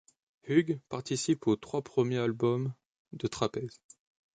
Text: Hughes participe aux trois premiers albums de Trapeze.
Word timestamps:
Hughes 0.47 0.79
participe 0.89 1.45
aux 1.45 1.55
trois 1.57 1.83
premiers 1.83 2.17
albums 2.17 2.73
de 3.13 3.27
Trapeze. 3.27 3.79